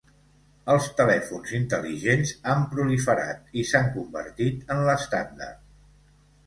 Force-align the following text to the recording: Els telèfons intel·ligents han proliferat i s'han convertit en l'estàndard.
Els 0.75 0.87
telèfons 1.01 1.51
intel·ligents 1.59 2.33
han 2.55 2.65
proliferat 2.73 3.55
i 3.61 3.67
s'han 3.73 3.93
convertit 4.01 4.77
en 4.77 4.85
l'estàndard. 4.91 5.67